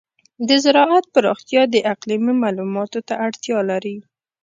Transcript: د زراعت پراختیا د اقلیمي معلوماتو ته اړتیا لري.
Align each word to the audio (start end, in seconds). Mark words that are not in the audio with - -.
د 0.47 0.49
زراعت 0.63 1.05
پراختیا 1.13 1.61
د 1.69 1.75
اقلیمي 1.93 2.33
معلوماتو 2.43 2.99
ته 3.07 3.13
اړتیا 3.25 3.59
لري. 3.71 3.97